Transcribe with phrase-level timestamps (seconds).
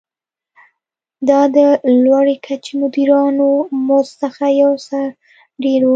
[1.29, 1.57] دا د
[2.03, 3.49] لوړې کچې مدیرانو
[3.87, 4.99] مزد څخه یو څه
[5.63, 5.89] ډېر و.